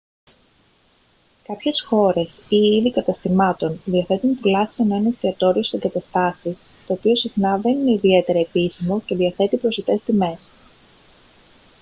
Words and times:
κάποιες 1.43 1.81
χώρες 1.83 2.37
ή 2.49 2.55
είδη 2.57 2.91
καταστημάτων 2.91 3.81
διαθέτουν 3.85 4.39
τουλάχιστον 4.41 4.91
ένα 4.91 5.07
εστιατόριο 5.09 5.63
στις 5.63 5.79
εγκαταστάσεις 5.79 6.57
το 6.87 6.93
οποίο 6.93 7.15
συχνά 7.15 7.57
δεν 7.57 7.71
είναι 7.71 7.91
ιδιαίτερα 7.91 8.39
επίσημο 8.39 9.01
και 9.01 9.15
διαθέτει 9.15 9.57
προσιτές 9.57 10.01
τιμές 10.05 10.49